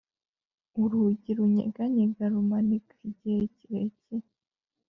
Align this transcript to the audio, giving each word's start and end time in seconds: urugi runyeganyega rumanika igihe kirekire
urugi 0.81 1.29
runyeganyega 1.37 2.23
rumanika 2.33 2.93
igihe 3.09 3.41
kirekire 3.55 4.27